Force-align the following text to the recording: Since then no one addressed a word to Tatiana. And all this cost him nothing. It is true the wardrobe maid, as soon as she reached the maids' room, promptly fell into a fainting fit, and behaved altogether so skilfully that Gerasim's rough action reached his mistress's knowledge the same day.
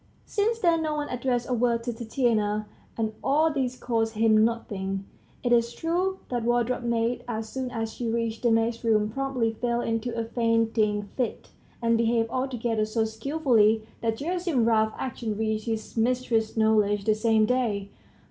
Since 0.25 0.57
then 0.57 0.81
no 0.81 0.95
one 0.95 1.09
addressed 1.09 1.47
a 1.47 1.53
word 1.53 1.83
to 1.83 1.93
Tatiana. 1.93 2.65
And 2.97 3.13
all 3.23 3.53
this 3.53 3.77
cost 3.77 4.13
him 4.15 4.43
nothing. 4.43 5.05
It 5.43 5.51
is 5.51 5.73
true 5.73 6.17
the 6.29 6.39
wardrobe 6.39 6.81
maid, 6.81 7.23
as 7.27 7.49
soon 7.49 7.69
as 7.69 7.93
she 7.93 8.09
reached 8.09 8.41
the 8.41 8.49
maids' 8.49 8.83
room, 8.83 9.11
promptly 9.11 9.53
fell 9.53 9.79
into 9.79 10.17
a 10.17 10.25
fainting 10.25 11.03
fit, 11.17 11.51
and 11.83 11.99
behaved 11.99 12.31
altogether 12.31 12.83
so 12.85 13.05
skilfully 13.05 13.83
that 14.01 14.17
Gerasim's 14.17 14.65
rough 14.65 14.91
action 14.97 15.37
reached 15.37 15.65
his 15.65 15.95
mistress's 15.95 16.57
knowledge 16.57 17.03
the 17.05 17.13
same 17.13 17.45
day. 17.45 17.91